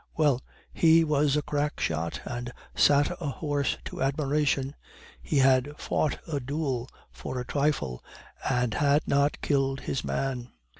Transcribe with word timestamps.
Well, 0.17 0.41
he 0.73 1.03
was 1.03 1.37
a 1.37 1.43
crack 1.43 1.79
shot, 1.79 2.21
and 2.25 2.51
sat 2.73 3.11
a 3.21 3.27
horse 3.27 3.77
to 3.85 4.01
admiration; 4.01 4.73
he 5.21 5.37
had 5.37 5.77
fought 5.77 6.17
a 6.27 6.39
duel 6.39 6.89
for 7.11 7.37
a 7.39 7.45
trifle, 7.45 8.03
and 8.49 8.73
had 8.73 9.07
not 9.07 9.41
killed 9.41 9.81
his 9.81 10.03
man. 10.03 10.49